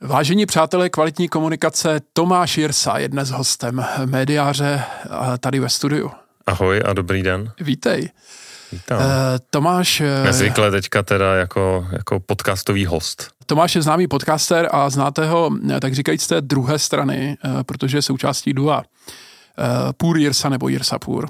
[0.00, 4.82] Vážení přátelé kvalitní komunikace, Tomáš Jirsa je dnes hostem médiáře
[5.40, 6.10] tady ve studiu.
[6.46, 7.52] Ahoj a dobrý den.
[7.60, 8.10] Vítej.
[8.72, 8.98] Vítám.
[8.98, 9.04] Uh,
[9.50, 10.00] Tomáš...
[10.00, 13.30] Eh, Nezvykle teďka teda jako, jako podcastový host.
[13.46, 17.36] Tomáš je známý podcaster a znáte ho, eh, tak říkajíc, z té druhé strany,
[17.66, 18.82] protože je součástí DUA.
[19.96, 21.28] Půr Jirsa nebo Jirsa Půr.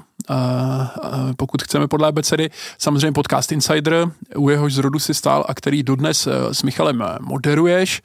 [1.37, 6.27] Pokud chceme podle abecedy, samozřejmě podcast Insider, u jehož zrodu si stál a který dodnes
[6.51, 8.01] s Michalem moderuješ.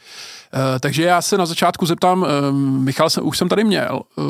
[0.54, 4.22] Eh, takže já se na začátku zeptám, eh, Michal, jsem, už jsem tady měl, eh,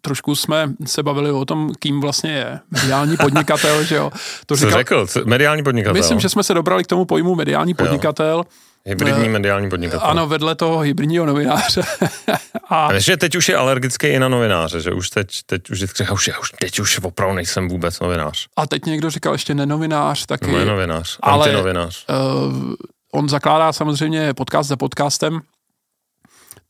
[0.00, 4.10] trošku jsme se bavili o tom, kým vlastně je mediální podnikatel, že jo.
[4.46, 5.06] To Co říkal, řekl?
[5.24, 5.94] Mediální podnikatel?
[5.94, 8.38] Myslím, že jsme se dobrali k tomu pojmu mediální podnikatel.
[8.38, 8.44] Jo.
[8.84, 10.08] Hybridní mediální podnikatel.
[10.10, 11.82] Ano, vedle toho hybridního novináře.
[12.68, 12.86] a...
[12.86, 16.12] a že teď už je alergický i na novináře, že už teď, teď už, já
[16.12, 18.46] už, já už, teď už opravdu nejsem vůbec novinář.
[18.56, 20.52] A teď někdo říkal ještě nenovinář, taky.
[20.52, 22.06] No, novinář, ale, antinovinář.
[22.08, 22.74] Uh,
[23.12, 25.40] On zakládá samozřejmě podcast za podcastem.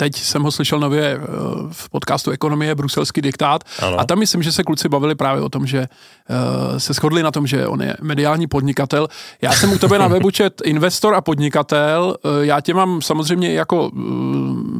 [0.01, 1.27] Teď jsem ho slyšel nově eh,
[1.73, 3.65] v podcastu Ekonomie, bruselský diktát.
[3.79, 4.01] Ano.
[4.01, 7.31] A tam myslím, že se kluci bavili právě o tom, že uh, se shodli na
[7.31, 9.09] tom, že on je mediální podnikatel.
[9.42, 12.17] Já jsem u tebe na webu čet investor a podnikatel.
[12.25, 14.01] Uh, já tě mám samozřejmě jako uh,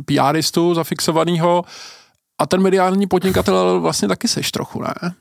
[0.05, 1.65] PRistu zafixovanýho
[2.39, 5.15] a ten mediální podnikatel vlastně taky seš trochu, ne?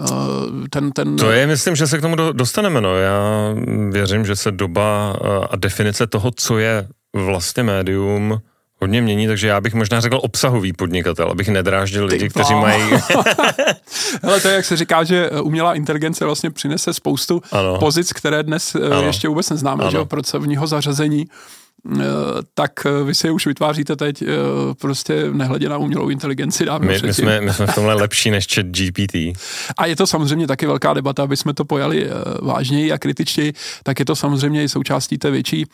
[0.00, 1.16] Eh, ten, ten...
[1.16, 2.80] To je, myslím, že se k tomu dostaneme.
[2.80, 2.96] No.
[2.96, 3.54] Já
[3.90, 8.40] věřím, že se doba eh, a definice toho, co je vlastně médium,
[8.80, 12.82] hodně mění, takže já bych možná řekl obsahový podnikatel, abych nedráždil lidi, kteří mají...
[14.22, 17.78] Ale to je, jak se říká, že umělá inteligence vlastně přinese spoustu ano.
[17.78, 19.02] pozic, které dnes eh, ano.
[19.02, 19.90] ještě vůbec neznáme, ano.
[19.90, 21.26] že pracovního zařazení.
[21.94, 22.04] Eh,
[22.54, 24.26] tak eh, vy si je už vytváříte teď eh,
[24.80, 28.46] prostě nehledě na umělou inteligenci dávno my, my, jsme, my jsme v tomhle lepší než
[28.54, 29.14] chat GPT.
[29.78, 32.10] A je to samozřejmě taky velká debata, aby jsme to pojali
[32.42, 35.66] vážněji a kritičtěji, tak je to samozřejmě i součástí té větší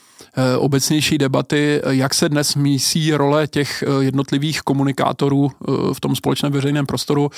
[0.58, 5.50] obecnější debaty, jak se dnes mísí role těch jednotlivých komunikátorů
[5.92, 7.30] v tom společném veřejném prostoru.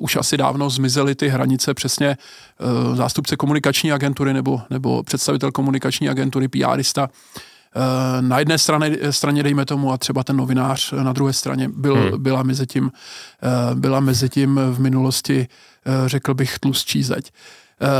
[0.00, 2.16] Už asi dávno zmizely ty hranice přesně
[2.94, 7.08] zástupce komunikační agentury nebo, nebo představitel komunikační agentury, PRista,
[7.76, 11.94] Eh, na jedné straně, straně, dejme tomu, a třeba ten novinář na druhé straně byl,
[11.94, 12.22] hmm.
[12.22, 12.92] byla, mezi tím,
[13.42, 15.48] eh, byla mezi tím v minulosti,
[15.86, 17.32] eh, řekl bych, tlustší zeď.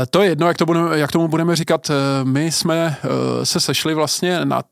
[0.09, 1.91] To je jedno, jak, to budeme, jak tomu budeme říkat.
[2.23, 2.95] My jsme
[3.43, 4.65] se sešli vlastně nad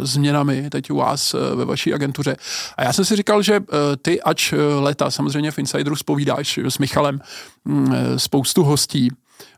[0.00, 2.36] změnami teď u vás ve vaší agentuře.
[2.76, 3.60] A já jsem si říkal, že
[4.02, 7.20] ty, ač leta samozřejmě v Insideru spovídáš s Michalem
[7.64, 9.10] mm, spoustu hostí,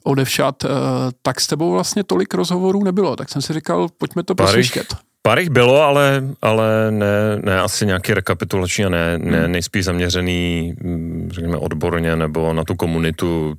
[0.05, 0.69] odevšat, eh,
[1.23, 3.17] tak s tebou vlastně tolik rozhovorů nebylo.
[3.17, 4.87] Tak jsem si říkal, pojďme to poslyšet.
[5.23, 9.53] Pár jich bylo, ale, ale ne, ne asi nějaký rekapitulační a ne, ne hmm.
[9.53, 13.55] nejspíš zaměřený, mm, řekněme, odborně nebo na tu komunitu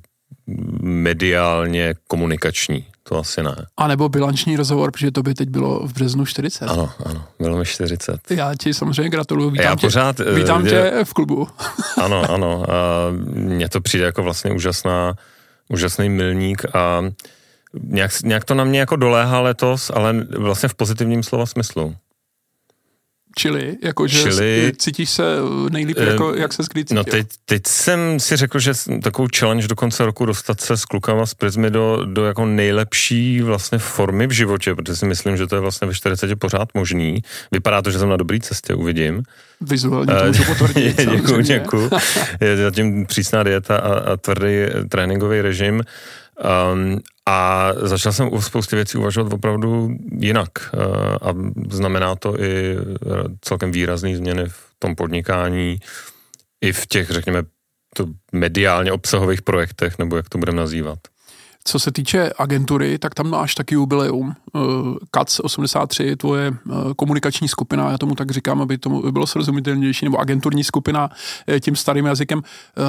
[0.80, 2.86] mediálně komunikační.
[3.02, 3.56] To asi ne.
[3.76, 6.64] A nebo bilanční rozhovor, protože to by teď bylo v březnu 40.
[6.64, 8.30] Ano, ano, bylo mi 40.
[8.30, 11.48] Já ti samozřejmě gratuluju, vítám, Já tě, pořád, eh, vítám je, tě v klubu.
[12.02, 12.74] Ano, ano, a
[13.34, 15.14] mně to přijde jako vlastně úžasná
[15.68, 17.02] úžasný milník a
[17.82, 21.94] nějak, nějak to na mě jako doléhá letos, ale vlastně v pozitivním slova smyslu.
[23.36, 25.22] Čili, jakože Čili, cítíš se
[25.70, 29.68] nejlíp, uh, jako, jak se kdy No teď, teď jsem si řekl, že takovou challenge
[29.68, 34.26] do konce roku dostat se s klukama z Prizmy do, do jako nejlepší vlastně formy
[34.26, 37.22] v životě, protože si myslím, že to je vlastně ve 40 pořád možný.
[37.52, 39.22] Vypadá to, že jsem na dobré cestě, uvidím.
[39.60, 40.96] Vizuálně to můžu potvrdit.
[41.10, 41.90] děkuji, děkuji.
[42.40, 45.82] Je zatím přísná dieta a, a tvrdý tréninkový režim.
[46.72, 50.50] Um, a začal jsem u spousty věcí uvažovat opravdu jinak.
[50.74, 50.82] Uh,
[51.28, 51.34] a
[51.70, 52.76] znamená to i
[53.40, 55.80] celkem výrazné změny v tom podnikání,
[56.60, 57.42] i v těch, řekněme,
[57.96, 60.98] to mediálně obsahových projektech, nebo jak to budeme nazývat.
[61.64, 64.34] Co se týče agentury, tak tam máš taky jubileum.
[65.14, 70.18] Eh, 83, tvoje eh, komunikační skupina, já tomu tak říkám, aby to bylo srozumitelnější, nebo
[70.18, 71.10] agenturní skupina
[71.60, 72.42] tím starým jazykem,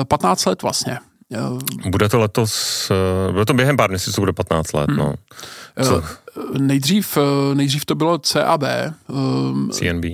[0.07, 0.99] 15 let vlastně.
[1.89, 2.91] Bude to letos,
[3.31, 4.97] bude to během pár měsíců, bude 15 let, hmm.
[4.99, 5.13] no.
[5.83, 6.03] Co?
[6.57, 7.17] Nejdřív,
[7.53, 8.63] nejdřív to bylo CAB.
[9.71, 10.05] CNB.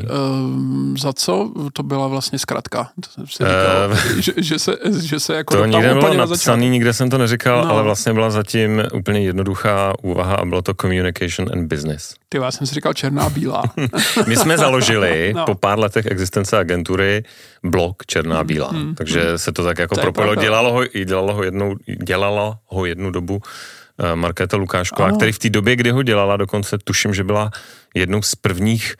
[0.97, 1.51] Za co?
[1.73, 2.89] To byla vlastně zkratka.
[3.15, 6.93] To si říkal, uh, že, že, se, že se jako To nikde nebylo napsaný, nikde
[6.93, 7.71] jsem to neřekal, no.
[7.71, 12.13] ale vlastně byla zatím úplně jednoduchá úvaha a bylo to Communication and Business.
[12.29, 13.63] Ty, já jsem si říkal černá a bílá.
[14.27, 15.45] My jsme založili no.
[15.45, 17.23] po pár letech existence agentury
[17.63, 18.95] blok černá a bílá, hmm.
[18.95, 19.37] takže hmm.
[19.37, 23.41] se to tak jako to propojilo, dělalo ho, dělalo ho jednou, dělalo ho jednu dobu
[23.41, 25.17] Eh, Markéta Lukášková, ano.
[25.17, 27.51] který v té době, kdy ho dělala, dokonce tuším, že byla
[27.95, 28.95] jednou z prvních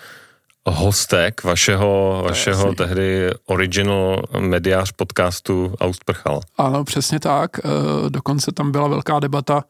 [0.66, 6.42] hostek vašeho, vašeho tehdy original mediář podcastu Aust Prchal.
[6.58, 7.60] Ano, přesně tak.
[7.60, 9.64] Eh, dokonce tam byla velká debata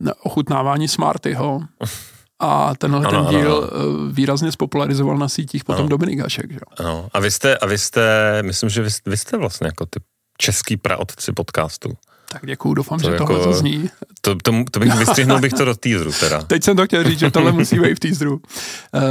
[0.00, 1.60] na ochutnávání Smartyho.
[2.40, 4.12] a tenhle ano, ten díl ano, ano.
[4.12, 5.88] výrazně spopularizoval na sítích potom ano.
[5.88, 6.52] Dominik Hašek.
[6.52, 6.58] Že?
[6.78, 7.08] Ano.
[7.12, 8.02] A vy jste, a vy jste,
[8.42, 10.00] myslím, že vy, vy jste vlastně jako ty
[10.38, 11.92] český praotci podcastu.
[12.32, 13.90] Tak děkuju, doufám, to že jako, tohle to zní.
[14.20, 16.42] To, to, to bych vystřihnul bych to do teaseru teda.
[16.42, 18.34] Teď jsem to chtěl říct, že tohle musí být v teaseru.
[18.34, 19.02] Uh,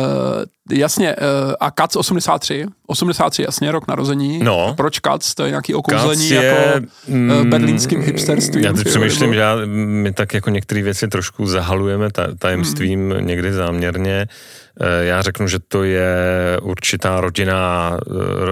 [0.77, 4.39] jasně, uh, a Kac 83, 83 jasně, rok narození.
[4.43, 4.73] No.
[4.77, 5.33] Proč Kac?
[5.33, 8.63] To je nějaký okouzlení je, jako uh, berlínským hipsterstvím.
[8.63, 9.55] Já teď přemýšlím, že já,
[9.85, 12.09] my tak jako některé věci trošku zahalujeme
[12.39, 13.27] tajemstvím hmm.
[13.27, 14.27] někdy záměrně.
[15.01, 16.07] Já řeknu, že to je
[16.61, 17.97] určitá rodina,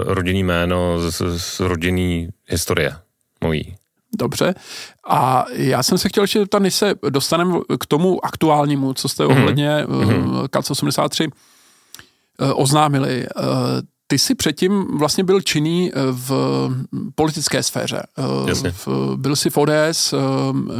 [0.06, 2.92] rodinný jméno z, z rodinný historie
[3.44, 3.76] mojí.
[4.18, 4.54] Dobře.
[5.08, 9.24] A já jsem se chtěl ještě zeptat, než se dostaneme k tomu aktuálnímu, co jste
[9.24, 9.30] mm-hmm.
[9.30, 10.48] ohledně mm-hmm.
[10.48, 11.28] KAC 83
[12.54, 13.26] oznámili.
[14.06, 16.30] Eh, ty jsi předtím vlastně byl činný eh, v
[17.14, 18.02] politické sféře.
[18.48, 18.72] Jasně.
[19.16, 20.14] Byl jsi v ODS,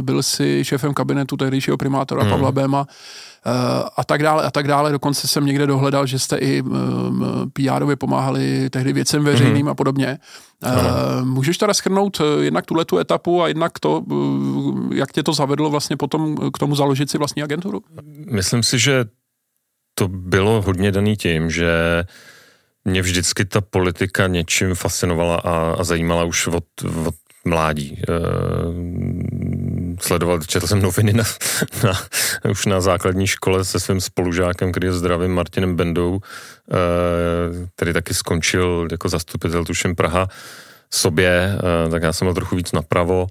[0.01, 2.29] byl jsi šéfem kabinetu tehdejšího primátora mm.
[2.29, 2.87] Pavla Béma
[3.97, 4.91] a tak dále a tak dále.
[4.91, 6.63] Dokonce jsem někde dohledal, že jste i
[7.53, 9.69] PR-ově pomáhali tehdy věcem veřejným mm.
[9.69, 10.19] a podobně.
[10.61, 10.89] Ano.
[11.23, 15.33] Můžeš teda schrnout eh, jednak tuhle tu etapu a jednak to, eh, jak tě to
[15.33, 17.83] zavedlo vlastně potom k tomu založit si vlastní agenturu?
[18.31, 19.05] Myslím si, že
[19.93, 22.03] to bylo hodně daný tím, že
[22.87, 26.65] mě vždycky ta politika něčím fascinovala a, a zajímala už od,
[27.05, 28.01] od mládí.
[28.09, 28.13] E,
[29.99, 31.23] sledoval, četl jsem noviny na,
[31.83, 31.93] na,
[32.49, 38.13] už na základní škole se svým spolužákem, který je zdravým Martinem Bendou, e, který taky
[38.13, 40.27] skončil jako zastupitel tuším Praha
[40.89, 43.27] sobě, e, tak já jsem byl trochu víc napravo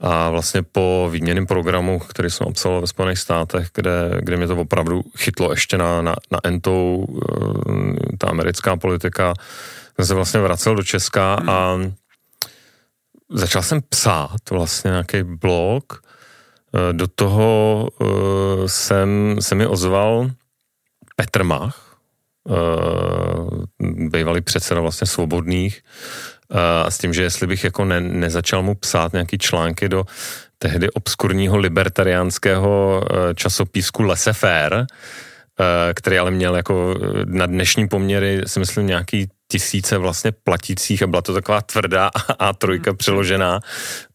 [0.00, 4.56] a vlastně po výměném programu, který jsem absolvoval ve Spojených státech, kde, kde mě to
[4.56, 7.06] opravdu chytlo ještě na, na, na entou,
[8.18, 9.34] ta americká politika,
[9.96, 11.78] jsem se vlastně vracel do Česka a
[13.30, 16.02] začal jsem psát vlastně nějaký blog,
[16.74, 18.08] eh, do toho uh,
[18.66, 20.30] jsem, se mi ozval
[21.16, 21.90] Petr Mach,
[23.80, 25.82] bývalý předseda vlastně svobodných,
[26.84, 30.04] a s tím, že jestli bych jako ne, nezačal mu psát nějaký články do
[30.58, 33.04] tehdy obskurního libertariánského
[33.34, 34.86] časopisku Laissez-faire,
[35.94, 36.94] který ale měl jako
[37.24, 42.52] na dnešní poměry, si myslím, nějaký tisíce vlastně platících a byla to taková tvrdá a
[42.52, 43.60] trojka přeložená,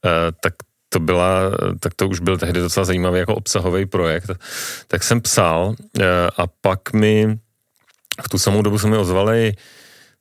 [0.05, 0.09] eh,
[0.41, 0.53] tak
[0.89, 1.39] to byla,
[1.79, 4.31] tak to už byl tehdy docela zajímavý jako obsahový projekt.
[4.87, 6.03] Tak jsem psal eh,
[6.37, 7.37] a pak mi
[8.21, 9.53] v tu samou dobu se mi ozvali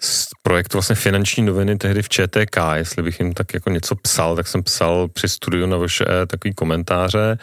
[0.04, 4.36] z projektu vlastně finanční noviny tehdy v ČTK, jestli bych jim tak jako něco psal,
[4.36, 7.38] tak jsem psal při studiu na VŠE takový komentáře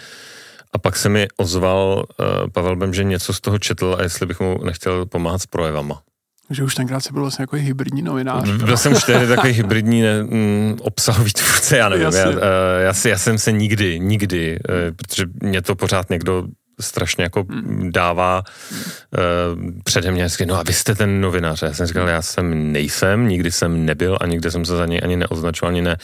[0.74, 4.25] a pak se mi ozval uh, Pavel Bem, že něco z toho četl a jestli
[4.25, 6.02] bych mu nechtěl pomáhat s projevama.
[6.50, 8.50] Že už tenkrát se byl vlastně jako hybridní novinář.
[8.50, 12.08] Byl jsem už tehdy takový hybridní ne, mm, obsahový tvůrce, já nevím.
[12.13, 16.44] Já, eh, já, si, já jsem se nikdy, nikdy, eh, protože mě to pořád někdo
[16.79, 17.89] strašně jako hmm.
[17.91, 21.62] dává uh, přede mě no a vy jste ten novinář.
[21.62, 25.00] Já jsem říkal, já jsem nejsem, nikdy jsem nebyl a nikdy jsem se za něj
[25.03, 25.97] ani neoznačoval, ani ne,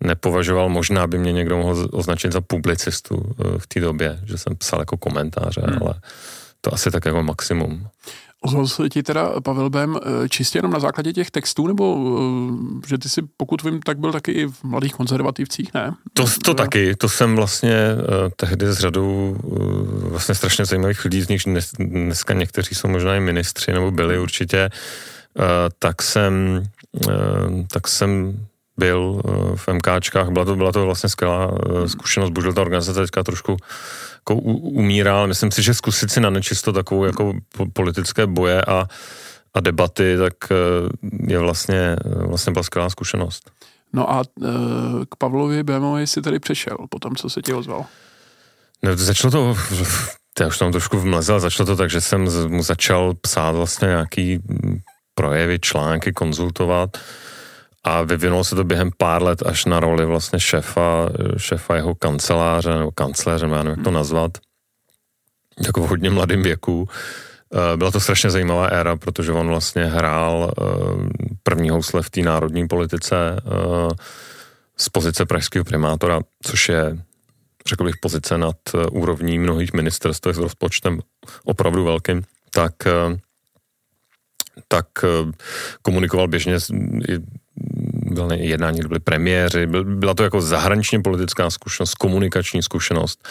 [0.00, 0.68] nepovažoval.
[0.68, 4.80] Možná by mě někdo mohl označit za publicistu uh, v té době, že jsem psal
[4.80, 5.78] jako komentáře, hmm.
[5.82, 5.94] ale
[6.60, 7.88] to asi tak jako maximum.
[8.40, 11.98] Ozval se ti teda Pavel Bem eh, čistě jenom na základě těch textů, nebo
[12.82, 15.94] eh, že ty si, pokud vím, tak byl taky i v Mladých konzervativcích, ne?
[16.12, 19.36] To, to taky, to jsem vlastně uh, tehdy s řadou
[20.00, 24.18] vlastně strašně zajímavých lidí, z nich dnes, dneska někteří jsou možná i ministři, nebo byli
[24.18, 24.70] určitě,
[25.78, 26.64] tak jsem,
[27.72, 28.38] tak jsem
[28.78, 29.22] byl
[29.56, 31.50] v MKčkách, byla to, byla to vlastně skvělá
[31.86, 33.56] zkušenost, bohužel ta organizace teďka trošku
[34.18, 37.32] jako umírá, myslím si, že zkusit si na nečisto takovou jako
[37.72, 38.86] politické boje a,
[39.54, 40.56] a debaty, tak eh,
[41.32, 43.50] je vlastně, vlastně byla skvělá zkušenost.
[43.92, 44.48] No a eh,
[45.10, 47.84] k Pavlovi Bémovi si tady přešel po tom, co se ti ozval?
[48.82, 49.56] Ne, začalo to,
[50.40, 54.38] já už tam trošku vmlezel, začalo to tak, že jsem mu začal psát vlastně nějaký
[55.14, 56.98] projevy, články, konzultovat
[57.88, 62.78] a vyvinulo se to během pár let až na roli vlastně šéfa, šéfa jeho kanceláře
[62.78, 63.94] nebo kancléře, já nevím, jak to hmm.
[63.94, 64.38] nazvat,
[65.66, 66.88] jako v hodně mladém věku.
[67.54, 70.64] Eh, byla to strašně zajímavá éra, protože on vlastně hrál eh,
[71.42, 73.94] první housle v té národní politice eh,
[74.76, 76.98] z pozice pražského primátora, což je,
[77.68, 78.56] řekl bych, pozice nad
[78.92, 81.00] úrovní mnohých ministerstv s rozpočtem
[81.44, 82.74] opravdu velkým, tak
[84.68, 84.86] tak
[85.82, 86.56] komunikoval běžně
[88.10, 93.28] byl jednání, byli premiéři, byla to jako zahraničně politická zkušenost, komunikační zkušenost.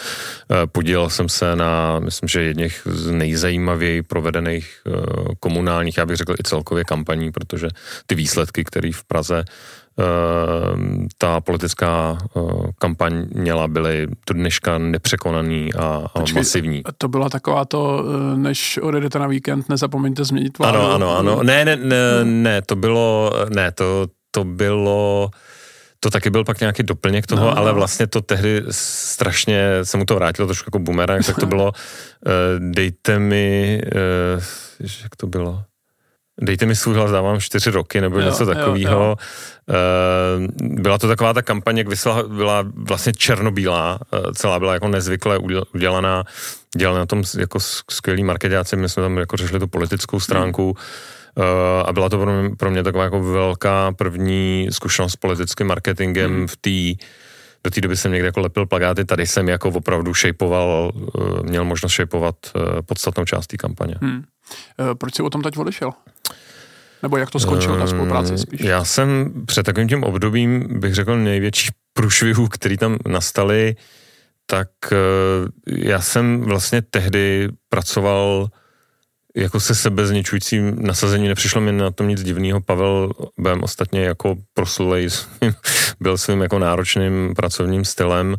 [0.50, 4.90] Eh, podílel jsem se na, myslím, že jedných z nejzajímavěji provedených eh,
[5.40, 7.68] komunálních, já bych řekl i celkově kampaní, protože
[8.06, 9.44] ty výsledky, které v Praze
[11.18, 12.18] ta politická
[12.78, 16.82] kampaň měla byly do dneška nepřekonaný a, a Počkej, masivní.
[16.98, 18.04] To byla taková to,
[18.36, 20.78] než odjedete na víkend, nezapomeňte změnit vládu.
[20.78, 21.42] Ano, ano, ano.
[21.42, 25.30] Ne, ne, ne, ne to bylo, ne, to, to bylo
[26.00, 27.58] to taky byl pak nějaký doplněk toho, no, no.
[27.58, 31.64] ale vlastně to tehdy strašně se mu to vrátilo trošku jako bumerang, tak to bylo
[31.66, 31.72] uh,
[32.58, 33.80] dejte mi,
[34.36, 34.42] uh,
[35.02, 35.62] jak to bylo?
[36.40, 39.16] Dejte mi svůj hlas, dávám čtyři roky, nebo jo, něco takového.
[39.68, 43.98] Uh, byla to taková ta kampaně, jak vysla, byla vlastně černobílá,
[44.34, 45.38] celá byla jako nezvykle
[45.74, 46.24] udělaná,
[46.76, 50.74] dělali na tom jako skvělý marketáci, my jsme tam jako řešili tu politickou stránku, hmm
[50.74, 51.17] Eh,
[51.84, 56.34] a byla to pro mě, pro mě taková jako velká první zkušenost s politickým marketingem
[56.34, 56.46] hmm.
[56.46, 57.04] v té
[57.64, 61.64] do té doby jsem někde jako lepil plagáty, tady jsem jako opravdu šejpoval, eh, měl
[61.64, 63.94] možnost šejpovat eh, podstatnou část té kampaně.
[64.00, 64.24] Hmm.
[64.98, 65.90] Proč jsi o tom teď odešel?
[67.02, 68.60] Nebo jak to skončilo, ta spolupráce spíš?
[68.60, 73.76] Já jsem před takovým tím obdobím, bych řekl, největší průšvihů, který tam nastaly,
[74.46, 74.68] tak
[75.66, 78.48] já jsem vlastně tehdy pracoval
[79.36, 82.60] jako se sebezničujícím nasazení nepřišlo mi na tom nic divného.
[82.60, 85.08] Pavel Bem ostatně jako proslulej
[86.00, 88.36] byl svým jako náročným pracovním stylem,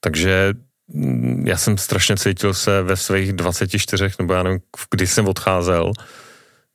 [0.00, 0.54] takže
[0.88, 4.60] mm, já jsem strašně cítil se ve svých 24, nebo já nevím,
[4.90, 5.92] kdy jsem odcházel,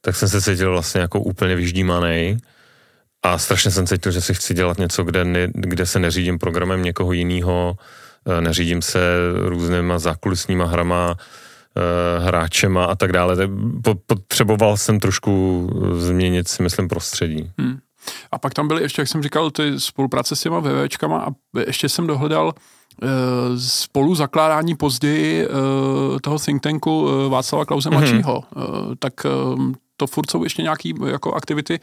[0.02, 2.38] tak jsem se cítil vlastně jako úplně vyždímaný
[3.24, 6.84] a strašně jsem cítil, že si chci dělat něco, kde, ne, kde se neřídím programem
[6.84, 7.78] někoho jiného,
[8.28, 9.00] eh, neřídím se
[9.46, 11.18] různýma zákulisníma hrama,
[12.20, 13.36] hráčema a tak dále.
[14.05, 17.51] Potřeboval jsem trošku změnit si myslím prostředí.
[17.58, 17.77] Hmm.
[18.32, 21.27] A pak tam byly ještě, jak jsem říkal, ty spolupráce s těma VVčkama a
[21.65, 23.08] ještě jsem dohledal e,
[23.60, 25.50] spolu zakládání později e,
[26.22, 28.00] toho think tanku e, Václava Klauze mhm.
[28.00, 28.41] mladšího.
[28.41, 28.91] Mm-hmm.
[28.91, 29.29] E, tak e,
[29.98, 31.79] to furt jsou ještě nějaké jako aktivity, e,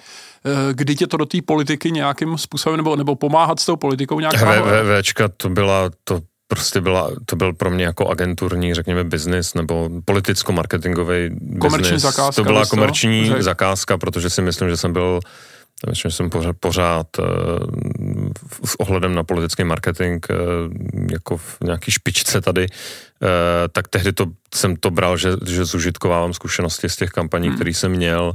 [0.74, 4.34] kdy tě to do té politiky nějakým způsobem, nebo, nebo pomáhat s tou politikou nějak.
[4.82, 6.20] VVčka to byla, to
[6.52, 12.32] prostě byla, to byl pro mě jako agenturní, řekněme, biznis nebo politicko-marketingový Komerční zakázka.
[12.32, 13.42] To byla komerční to?
[13.42, 15.20] zakázka, protože si myslím, že jsem byl
[15.90, 17.26] Myslím, že jsem pořád, pořád uh,
[18.64, 20.36] s ohledem na politický marketing uh,
[21.10, 23.28] jako v nějaký špičce tady, uh,
[23.72, 27.56] tak tehdy to, jsem to bral, že, že zužitkovávám zkušenosti z těch kampaní, hmm.
[27.56, 28.32] které jsem měl.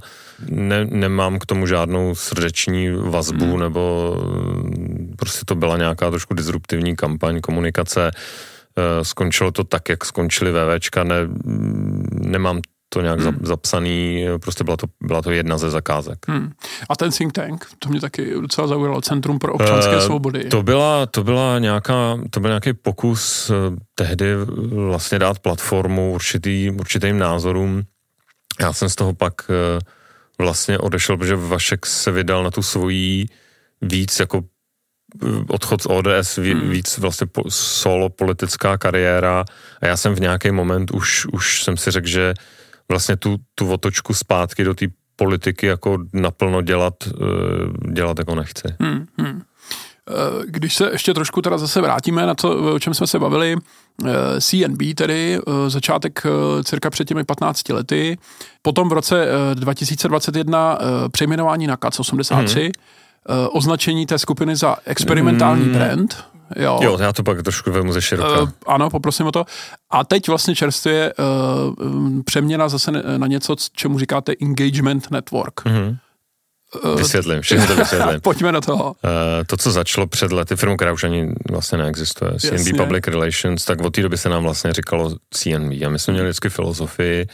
[0.50, 3.59] Ne, nemám k tomu žádnou srdeční vazbu, hmm.
[3.59, 4.15] nebo
[5.17, 8.12] prostě to byla nějaká trošku disruptivní kampaň komunikace.
[9.01, 11.15] Skončilo to tak, jak skončili VVčka, ne,
[12.12, 13.39] nemám to nějak hmm.
[13.41, 16.17] zapsaný, prostě byla to, byla to jedna ze zakázek.
[16.27, 16.51] Hmm.
[16.89, 20.43] A ten think tank, to mě taky docela zaujalo, Centrum pro občanské uh, svobody.
[20.43, 23.55] To byla, to byla nějaká, to byl nějaký pokus uh,
[23.95, 24.36] tehdy
[24.71, 27.83] vlastně dát platformu určitý, určitým názorům.
[28.59, 29.33] Já jsem z toho pak
[30.39, 33.25] vlastně odešel, protože Vašek se vydal na tu svoji
[33.81, 34.41] víc jako
[35.50, 36.69] odchod z ODS, hmm.
[36.69, 39.45] víc vlastně solo politická kariéra
[39.81, 42.33] a já jsem v nějaký moment už, už jsem si řekl, že
[42.89, 48.75] vlastně tu, tu otočku zpátky do té politiky jako naplno dělat, eh, dělat jako nechci.
[48.79, 49.41] Hmm, hmm.
[50.09, 53.55] Eh, když se ještě trošku teda zase vrátíme na to, o čem jsme se bavili,
[54.05, 56.24] eh, CNB tedy, začátek
[56.63, 58.17] cirka před těmi 15 lety,
[58.62, 60.77] potom v roce 2021
[61.12, 62.71] přejmenování na CAC 83, hmm.
[63.51, 65.74] Označení té skupiny za experimentální hmm.
[65.74, 66.24] brand,
[66.55, 66.79] Jo.
[66.84, 68.41] jo, já to pak trošku vemu ze široka.
[68.41, 69.46] Uh, ano, poprosím o to.
[69.89, 75.65] A teď vlastně čerstvě uh, přeměna zase na něco, čemu říkáte engagement network.
[75.65, 75.98] Mm-hmm.
[76.98, 78.22] Vysvětlím, všechno to vysvětlím.
[78.24, 78.86] Pojďme na toho.
[78.86, 78.93] Uh,
[79.48, 82.74] to, co začalo před lety, firmu, která už ani vlastně neexistuje, CNB Jasně.
[82.74, 85.72] Public Relations, tak od té doby se nám vlastně říkalo CNB.
[85.86, 87.27] A my jsme měli vždycky filozofii,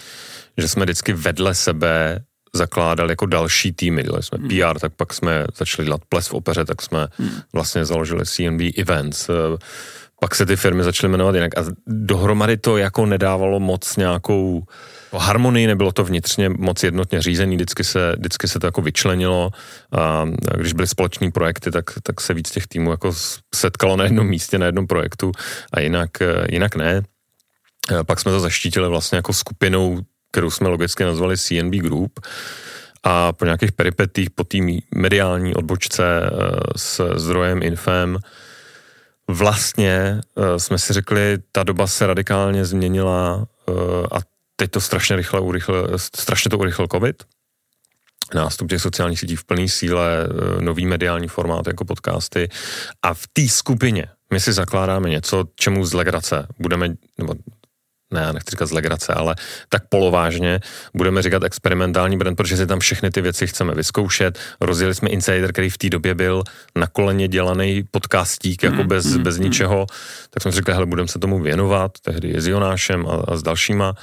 [0.57, 2.19] že jsme vždycky vedle sebe
[2.55, 4.03] zakládali jako další týmy.
[4.03, 4.49] Dělali jsme hmm.
[4.49, 7.29] PR, tak pak jsme začali dělat ples v opeře, tak jsme hmm.
[7.53, 9.29] vlastně založili CNB Events.
[9.29, 9.33] Eh,
[10.19, 14.63] pak se ty firmy začaly jmenovat jinak a dohromady to jako nedávalo moc nějakou
[15.17, 19.51] harmonii, nebylo to vnitřně moc jednotně řízený, vždycky se, vždycky se to jako vyčlenilo
[19.91, 20.25] a
[20.57, 23.13] když byly společní projekty, tak, tak se víc těch týmů jako
[23.55, 25.31] setkalo na jednom místě, na jednom projektu
[25.73, 27.01] a jinak, eh, jinak ne.
[27.91, 29.99] Eh, pak jsme to zaštítili vlastně jako skupinou
[30.33, 32.19] kterou jsme logicky nazvali CNB Group
[33.03, 34.57] a po nějakých peripetích, po té
[34.95, 36.29] mediální odbočce eh,
[36.75, 38.17] s zdrojem Infem,
[39.27, 43.71] vlastně eh, jsme si řekli, ta doba se radikálně změnila eh,
[44.11, 44.19] a
[44.55, 47.23] teď to strašně rychle urychl, strašně to urychl covid.
[48.33, 50.27] Nástup těch sociálních sítí v plné síle,
[50.59, 52.49] nový mediální formát jako podcasty
[53.01, 57.33] a v té skupině my si zakládáme něco, čemu z legrace budeme, nebo
[58.13, 59.35] ne, nechci říkat z legrace, ale
[59.69, 60.59] tak polovážně
[60.93, 64.39] budeme říkat experimentální brand, protože si tam všechny ty věci chceme vyzkoušet.
[64.61, 66.43] Rozjeli jsme Insider, který v té době byl
[66.75, 69.43] na koleně dělaný podcastík, jako mm, bez, mm, bez mm.
[69.43, 69.85] ničeho,
[70.29, 73.43] tak jsme si řekli, hele, budeme se tomu věnovat, tehdy s Jonášem a, a s
[73.43, 73.95] dalšíma,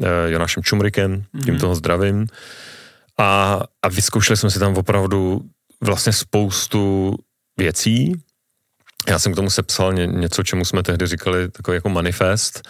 [0.00, 1.60] uh, Jonášem Čumrikem, tím mm.
[1.60, 2.26] toho zdravím.
[3.18, 5.40] A, a vyzkoušeli jsme si tam opravdu
[5.80, 7.14] vlastně spoustu
[7.58, 8.12] věcí.
[9.08, 12.68] Já jsem k tomu sepsal ně, něco, čemu jsme tehdy říkali takový jako manifest.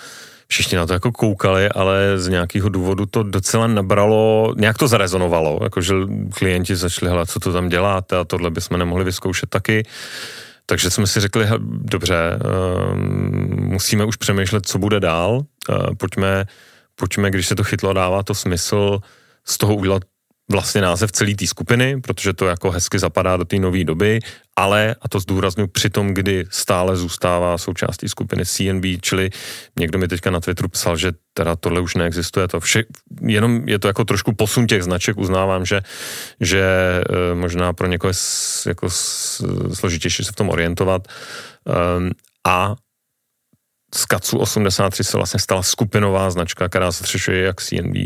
[0.55, 5.59] Všichni na to jako koukali, ale z nějakého důvodu to docela nabralo, nějak to zarezonovalo,
[5.63, 5.95] jakože
[6.35, 8.17] klienti začali hledat, co to tam děláte?
[8.17, 9.83] A tohle bychom nemohli vyzkoušet taky.
[10.67, 12.39] Takže jsme si řekli, dobře,
[12.95, 16.45] um, musíme už přemýšlet, co bude dál, uh, pojďme,
[16.95, 18.99] pojďme, když se to chytlo, dává to smysl,
[19.47, 20.03] z toho udělat
[20.51, 24.21] vlastně název celé té skupiny, protože to jako hezky zapadá do té nové doby,
[24.57, 29.31] ale, a to zdůraznuju při tom, kdy stále zůstává součástí skupiny CNB, čili
[29.79, 32.85] někdo mi teďka na Twitteru psal, že teda tohle už neexistuje, to vše,
[33.21, 35.81] jenom je to jako trošku posun těch značek, uznávám, že,
[36.41, 39.43] že e, možná pro někoho je s, jako s,
[39.75, 41.09] složitější se v tom orientovat,
[41.99, 42.11] um,
[42.47, 42.75] a
[43.95, 47.97] z Katsu 83 se vlastně stala skupinová značka, která zastřešuje jak CNB,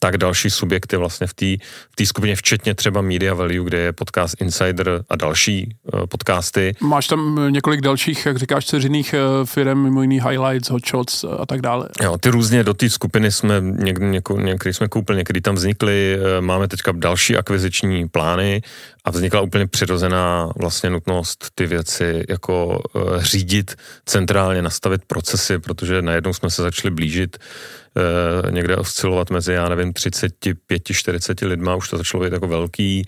[0.00, 3.92] tak další subjekty vlastně v té v tý skupině, včetně třeba Media Value, kde je
[3.92, 6.74] podcast Insider a další uh, podcasty.
[6.80, 11.46] Máš tam několik dalších, jak říkáš, ceřiných uh, firm, mimo jiný Highlights, Hot Shots a
[11.46, 11.88] tak dále.
[12.02, 16.18] Jo, ty různě do té skupiny jsme někdy, něko, někdy jsme koupili, někdy tam vznikly,
[16.18, 18.62] uh, máme teďka další akviziční plány
[19.04, 22.82] a vznikla úplně přirozená vlastně nutnost ty věci jako
[23.18, 23.76] řídit,
[24.06, 25.02] centrálně nastavit
[25.38, 31.74] procesy, protože najednou jsme se začali blížit uh, někde oscilovat mezi, já nevím, 35-40 lidma,
[31.74, 33.06] už to začalo být jako velký,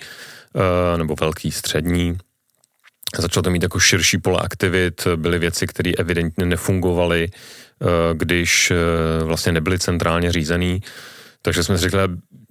[0.54, 2.18] uh, nebo velký, střední,
[3.18, 7.28] Začalo to mít jako širší pole aktivit, byly věci, které evidentně nefungovaly,
[8.12, 8.72] když
[9.24, 10.82] vlastně nebyly centrálně řízený.
[11.42, 12.00] Takže jsme si řekli,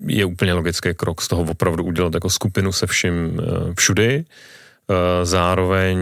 [0.07, 4.25] je úplně logický krok z toho opravdu udělat jako skupinu se vším eh, všudy.
[4.25, 5.97] Eh, zároveň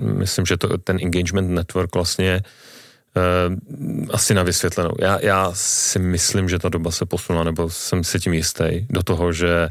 [0.00, 2.42] myslím, že to, ten engagement network vlastně
[4.10, 4.90] asi na vysvětlenou.
[5.00, 9.02] Já, já si myslím, že ta doba se posunula, nebo jsem si tím jistý, do
[9.02, 9.68] toho, že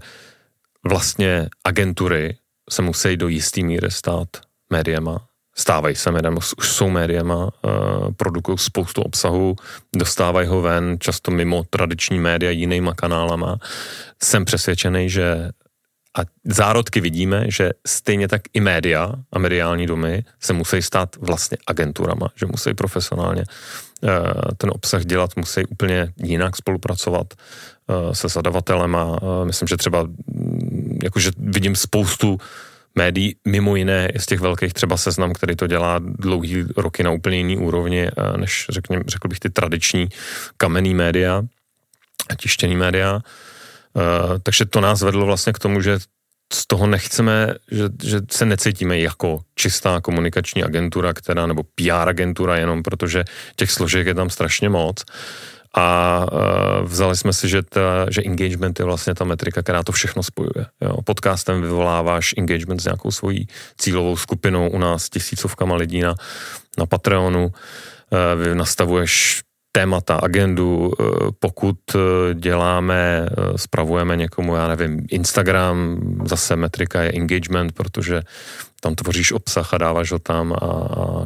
[0.90, 2.38] vlastně agentury
[2.70, 4.28] se musí do jistý míry stát
[4.70, 9.56] médiama stávají se médiama, už jsou médiama, uh, produkují spoustu obsahu,
[9.96, 13.58] dostávají ho ven, často mimo tradiční média, jinýma kanálama.
[14.24, 15.50] Jsem přesvědčený, že
[16.18, 21.58] a zárodky vidíme, že stejně tak i média a mediální domy se musí stát vlastně
[21.68, 23.44] agenturama, že musí profesionálně
[24.02, 24.10] uh,
[24.58, 30.04] ten obsah dělat, musí úplně jinak spolupracovat uh, se zadavatelem a uh, myslím, že třeba
[30.04, 32.38] mm, jakože vidím spoustu
[32.96, 37.38] médií, mimo jiné z těch velkých třeba seznam, který to dělá dlouhý roky na úplně
[37.38, 40.10] jiný úrovni, eh, než řekněme, řekl bych ty tradiční
[40.58, 41.42] kamenný média
[42.30, 43.22] a tištěný média.
[43.94, 46.00] Uh, takže to nás vedlo vlastně k tomu, že
[46.54, 52.58] z toho nechceme, že, že se necítíme jako čistá komunikační agentura, která, nebo PR agentura
[52.58, 53.24] jenom, protože
[53.56, 55.04] těch složek je tam strašně moc
[55.76, 59.92] a uh, vzali jsme si, že, ta, že engagement je vlastně ta metrika, která to
[59.92, 60.66] všechno spojuje.
[60.82, 60.98] Jo.
[61.06, 66.16] Podcastem vyvoláváš engagement s nějakou svojí cílovou skupinou u nás tisícovkama lidí na,
[66.78, 69.42] na Patreonu, uh, nastavuješ
[69.76, 71.04] témata, agendu, eh,
[71.40, 71.78] pokud
[72.34, 78.22] děláme, spravujeme někomu, já nevím, Instagram, zase metrika je engagement, protože
[78.84, 80.58] tam tvoříš obsah a dáváš ho tam a,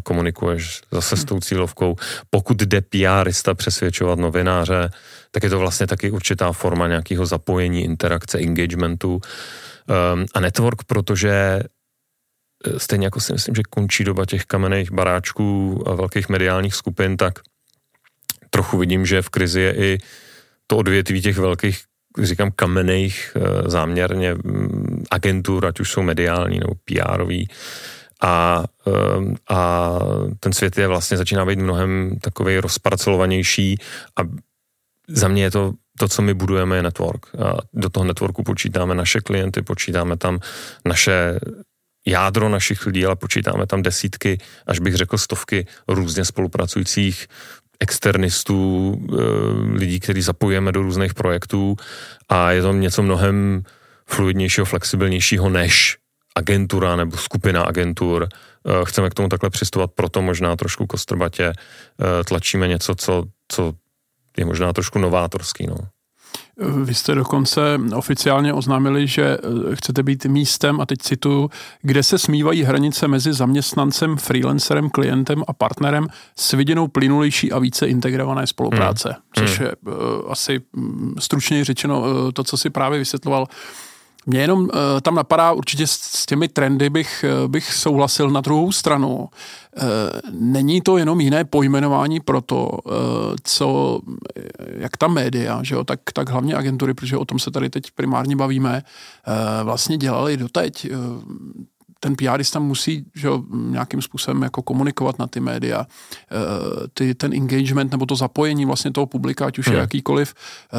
[0.03, 1.95] komunikuješ zase s tou cílovkou.
[2.29, 4.89] Pokud jde PRista přesvědčovat novináře,
[5.31, 11.29] tak je to vlastně taky určitá forma nějakého zapojení, interakce, engagementu um, a network, protože
[11.29, 17.17] eh, stejně jako si myslím, že končí doba těch kamenných baráčků a velkých mediálních skupin,
[17.17, 17.39] tak
[18.57, 19.97] trochu vidím, že v krizi je i
[20.67, 21.77] to odvětví těch velkých
[22.17, 27.47] říkám, kamenných eh, záměrně mm, agentur, ať už jsou mediální nebo PRový.
[28.21, 29.59] A, eh, a
[30.39, 33.77] ten svět je vlastně začíná být mnohem takový rozparcelovanější
[34.17, 34.21] a
[35.07, 37.25] za mě je to to, co my budujeme, je network.
[37.37, 40.39] A do toho networku počítáme naše klienty, počítáme tam
[40.85, 41.39] naše
[42.05, 47.27] jádro našich lidí, ale počítáme tam desítky, až bych řekl stovky různě spolupracujících
[47.79, 49.15] externistů, eh,
[49.77, 51.75] lidí, kteří zapojujeme do různých projektů
[52.29, 53.63] a je to něco mnohem
[54.05, 55.97] fluidnějšího, flexibilnějšího než
[56.35, 58.27] agentura nebo skupina agentur.
[58.31, 63.73] Eh, chceme k tomu takhle přistupovat, proto možná trošku kostrbatě eh, tlačíme něco, co, co
[64.37, 65.67] je možná trošku novátorský.
[65.67, 65.77] No.
[66.83, 67.61] Vy jste dokonce
[67.95, 71.49] oficiálně oznámili, že eh, chcete být místem, a teď cituju,
[71.81, 77.87] kde se smívají hranice mezi zaměstnancem, freelancerem, klientem a partnerem s viděnou plynulejší a více
[77.87, 79.09] integrované spolupráce.
[79.09, 79.47] Hmm.
[79.47, 79.67] Což hmm.
[79.67, 79.93] je uh,
[80.31, 83.47] asi mm, stručně řečeno uh, to, co si právě vysvětloval
[84.29, 84.69] mě jenom uh,
[85.01, 89.15] tam napadá, určitě s, s těmi trendy bych, uh, bych souhlasil na druhou stranu.
[89.17, 89.29] Uh,
[90.31, 92.93] není to jenom jiné pojmenování pro to, uh,
[93.43, 93.99] co,
[94.77, 97.91] jak ta média, že jo, tak, tak hlavně agentury, protože o tom se tady teď
[97.91, 98.83] primárně bavíme,
[99.27, 100.91] uh, vlastně dělali doteď.
[100.91, 100.97] Uh,
[101.99, 105.85] ten PRista musí že, nějakým způsobem jako komunikovat na ty média.
[106.31, 109.75] Eh, ty, ten engagement nebo to zapojení vlastně toho publika, ať už hmm.
[109.75, 110.77] je jakýkoliv, eh,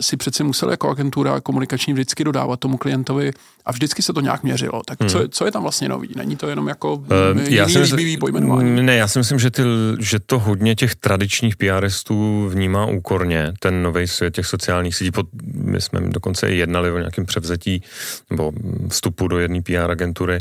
[0.00, 3.32] si přeci musel jako agentura komunikační vždycky dodávat tomu klientovi
[3.66, 4.82] a vždycky se to nějak měřilo.
[4.86, 5.10] Tak hmm.
[5.10, 6.08] co, co je tam vlastně nový?
[6.16, 7.06] Není to jenom jako uh,
[7.42, 8.82] jiný já líbivý pojmenování?
[8.82, 9.62] Ne, já si myslím, že, ty,
[10.00, 15.10] že to hodně těch tradičních PRistů vnímá úkorně, ten nový svět těch sociálních sítí.
[15.54, 17.82] My jsme dokonce i jednali o nějakém převzetí
[18.30, 18.52] nebo
[18.88, 20.33] vstupu do jedné PR agentury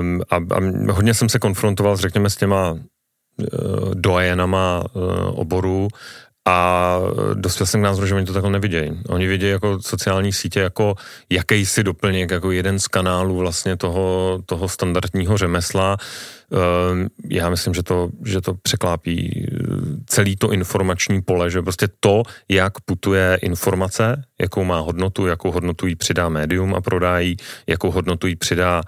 [0.00, 2.78] um, a, a hodně jsem se konfrontoval, řekněme, s těma uh,
[3.94, 5.02] dojenama uh,
[5.40, 5.88] oboru
[6.46, 6.98] a
[7.34, 9.00] dospěl jsem k názoru, že oni to takhle nevidějí.
[9.08, 10.94] Oni vidějí jako sociální sítě jako
[11.30, 15.96] jakýsi doplněk, jako jeden z kanálů vlastně toho, toho standardního řemesla.
[16.52, 19.66] Ehm, já myslím, že to, že to překlápí eh,
[20.06, 25.86] celý to informační pole, že prostě to, jak putuje informace, jakou má hodnotu, jakou hodnotu
[25.86, 28.82] jí přidá médium a prodá jí, jakou hodnotu jí přidá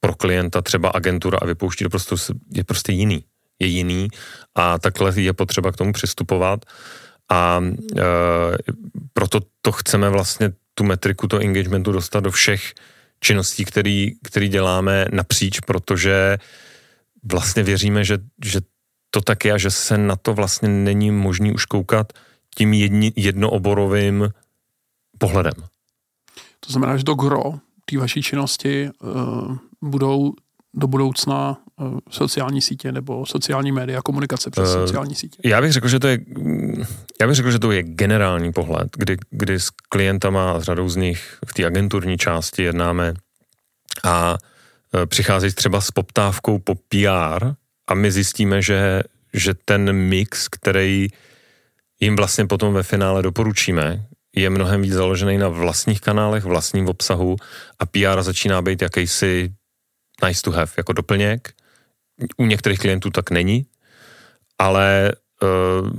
[0.00, 2.22] pro klienta třeba agentura a vypouští do prostoru,
[2.54, 3.24] je prostě jiný
[3.60, 4.08] je jiný
[4.54, 6.64] a takhle je potřeba k tomu přistupovat
[7.30, 7.60] a
[7.96, 8.02] e,
[9.12, 12.74] proto to chceme vlastně tu metriku, to engagementu dostat do všech
[13.20, 16.38] činností, který, který děláme napříč, protože
[17.32, 18.60] vlastně věříme, že, že
[19.10, 22.12] to tak je a že se na to vlastně není možný už koukat
[22.54, 24.28] tím jedni, jednooborovým
[25.18, 25.54] pohledem.
[26.60, 27.42] To znamená, že to gro
[27.84, 30.32] té vaší činnosti uh, budou
[30.74, 31.58] do budoucna
[32.10, 35.38] sociální sítě nebo sociální média, komunikace přes uh, sociální sítě?
[35.44, 36.18] Já bych řekl, že to je,
[37.20, 40.88] já bych řekl, že to je generální pohled, kdy, kdy s klientama a s řadou
[40.88, 43.14] z nich v té agenturní části jednáme
[44.04, 44.30] a
[44.94, 47.46] uh, přichází třeba s poptávkou po PR
[47.88, 49.02] a my zjistíme, že,
[49.34, 51.08] že ten mix, který
[52.00, 54.04] jim vlastně potom ve finále doporučíme,
[54.36, 57.36] je mnohem víc založený na vlastních kanálech, vlastním obsahu
[57.78, 59.52] a PR začíná být jakýsi
[60.26, 61.52] nice to have jako doplněk.
[62.36, 63.66] U některých klientů tak není,
[64.58, 65.90] ale uh,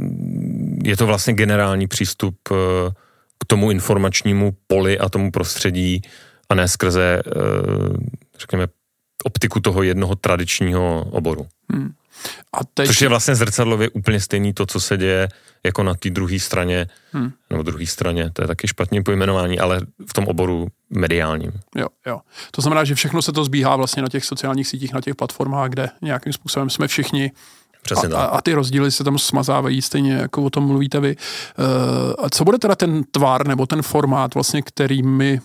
[0.83, 2.57] je to vlastně generální přístup uh,
[3.39, 6.01] k tomu informačnímu poli a tomu prostředí
[6.49, 7.95] a ne skrze, uh,
[8.39, 8.67] řekněme,
[9.25, 11.47] optiku toho jednoho tradičního oboru.
[11.73, 11.93] Hmm.
[12.53, 12.87] A teď...
[12.87, 15.29] Což je vlastně zrcadlově úplně stejný to, co se děje
[15.63, 17.31] jako na té druhé straně, hmm.
[17.49, 21.51] nebo druhé straně, to je taky špatně pojmenování, ale v tom oboru mediálním.
[21.75, 22.19] Jo, jo.
[22.51, 25.69] To znamená, že všechno se to zbíhá vlastně na těch sociálních sítích, na těch platformách,
[25.69, 27.31] kde nějakým způsobem jsme všichni
[27.81, 31.15] Přesně a, a, a ty rozdíly se tam smazávají stejně, jako o tom mluvíte vy.
[31.15, 35.39] Uh, a co bude teda ten tvar nebo ten formát, vlastně, který my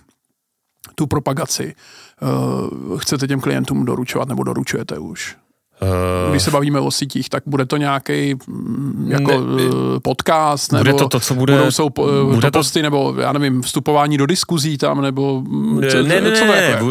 [0.94, 1.74] tu propagaci
[2.22, 5.36] uh, chcete těm klientům doručovat nebo doručujete už?
[5.82, 10.72] Uh, Když se bavíme o sítích, tak bude to nějaký mm, jako ne, eh, podcast,
[10.72, 13.62] nebo bude to, to co bude, budou jsou eh, bude to posty, nebo já nevím,
[13.62, 16.86] vstupování do diskuzí tam, nebo mm, co, ne, ne, co to ne, jako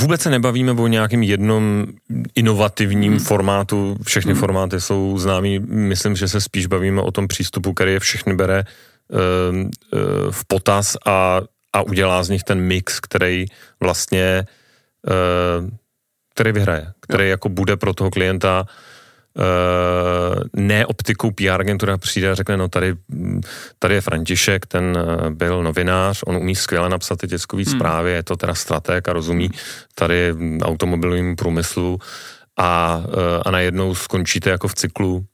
[0.00, 1.86] vůbec se nebavíme o nějakém jednom
[2.34, 3.20] inovativním hmm.
[3.20, 4.40] formátu, všechny hmm.
[4.40, 8.64] formáty jsou známí, myslím, že se spíš bavíme o tom přístupu, který je všechny bere
[10.30, 11.40] v potaz a,
[11.72, 13.46] a udělá z nich ten mix, který
[13.80, 14.44] vlastně
[15.08, 15.68] uh,
[16.34, 18.66] který vyhraje, který jako bude pro toho klienta
[19.38, 22.94] Uh, ne optikou PR agentura přijde a řekne, no tady,
[23.78, 27.72] tady je František, ten uh, byl novinář, on umí skvěle napsat ty tiskové hmm.
[27.74, 29.50] zprávy, je to teda strateg a rozumí
[29.94, 31.98] tady automobilovým průmyslu
[32.56, 35.24] a, uh, a najednou skončíte jako v cyklu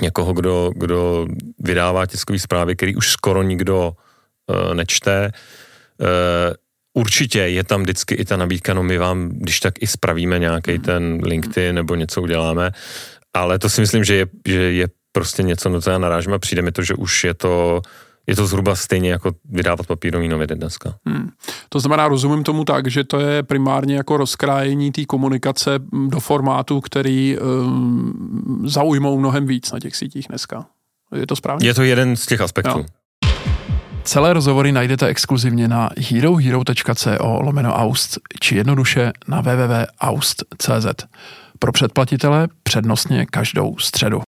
[0.00, 1.26] někoho, kdo, kdo
[1.58, 3.92] vydává tiskové zprávy, který už skoro nikdo
[4.74, 5.32] nečte.
[6.00, 6.08] Uh,
[6.94, 10.72] Určitě je tam vždycky i ta nabídka, no my vám, když tak i spravíme nějaký
[10.72, 10.82] mhm.
[10.82, 12.70] ten LinkedIn nebo něco uděláme,
[13.34, 16.38] ale to si myslím, že je, že je prostě něco, na co já narážím a
[16.38, 17.82] přijde mi to, že už je to,
[18.26, 20.94] je to zhruba stejně jako vydávat papírový noviny dneska.
[21.06, 21.30] Hmm.
[21.68, 25.70] To znamená, rozumím tomu tak, že to je primárně jako rozkrájení té komunikace
[26.08, 30.66] do formátu, který um, zaujmou mnohem víc na těch sítích dneska.
[31.14, 31.66] Je to správně?
[31.68, 32.78] Je to jeden z těch aspektů.
[32.78, 32.84] Jo.
[34.08, 40.86] Celé rozhovory najdete exkluzivně na herohero.co lomeno aust či jednoduše na www.aust.cz.
[41.58, 44.27] Pro předplatitele přednostně každou středu.